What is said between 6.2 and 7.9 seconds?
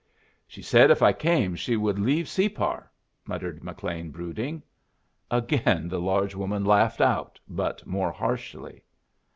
woman laughed out, but